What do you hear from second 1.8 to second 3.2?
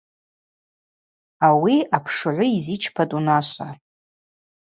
апшгӏвы йзичпатӏ